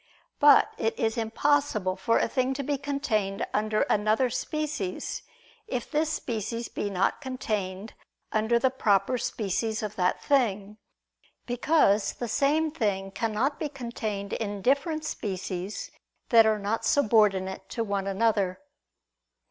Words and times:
But 0.39 0.73
it 0.79 0.97
is 0.97 1.15
impossible 1.15 1.95
for 1.95 2.17
a 2.17 2.27
thing 2.27 2.55
to 2.55 2.63
be 2.63 2.75
contained 2.79 3.45
under 3.53 3.81
another 3.83 4.31
species, 4.31 5.21
if 5.67 5.91
this 5.91 6.09
species 6.11 6.69
be 6.69 6.89
not 6.89 7.21
contained 7.21 7.93
under 8.31 8.57
the 8.57 8.71
proper 8.71 9.19
species 9.19 9.83
of 9.83 9.95
that 9.97 10.19
thing; 10.19 10.77
because 11.45 12.13
the 12.13 12.27
same 12.27 12.71
thing 12.71 13.11
cannot 13.11 13.59
be 13.59 13.69
contained 13.69 14.33
in 14.33 14.63
different 14.63 15.05
species 15.05 15.91
that 16.29 16.47
are 16.47 16.57
not 16.57 16.83
subordinate 16.83 17.69
to 17.69 17.83
one 17.83 18.07
another. 18.07 18.59